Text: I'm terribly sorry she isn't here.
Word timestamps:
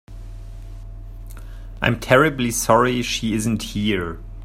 I'm 1.79 1.99
terribly 1.99 2.49
sorry 2.49 3.03
she 3.03 3.35
isn't 3.35 3.61
here. 3.61 4.17